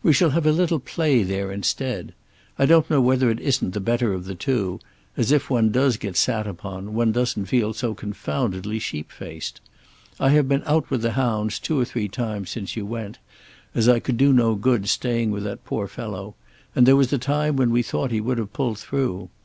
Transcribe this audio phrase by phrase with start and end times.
[0.00, 2.14] We shall have a little play there instead.
[2.56, 4.78] I don't know whether it isn't the better of the two,
[5.16, 9.60] as if one does get sat upon, one doesn't feel so confoundedly sheep faced.
[10.20, 13.18] I have been out with the hounds two or three times since you went,
[13.74, 16.36] as I could do no good staying with that poor fellow
[16.76, 19.30] and there was a time when we thought he would have pulled through.